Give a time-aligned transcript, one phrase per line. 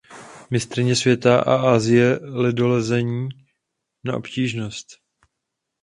[0.51, 3.29] Mistryně světa a Asie v ledolezení
[4.03, 4.87] na obtížnost.